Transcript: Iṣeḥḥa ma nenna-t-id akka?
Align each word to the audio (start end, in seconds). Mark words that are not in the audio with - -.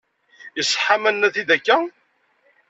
Iṣeḥḥa 0.59 0.95
ma 1.01 1.09
nenna-t-id 1.11 1.49
akka? 1.55 1.77